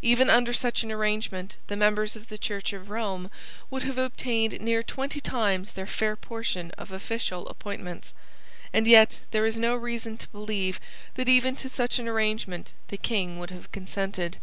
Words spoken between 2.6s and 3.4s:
of Rome